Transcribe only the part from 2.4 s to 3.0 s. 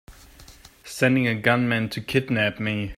me!